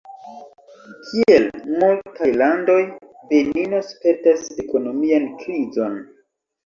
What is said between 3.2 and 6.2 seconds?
Benino spertas ekonomian krizon.